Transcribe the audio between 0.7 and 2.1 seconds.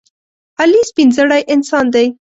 سپینزړی انسان دی.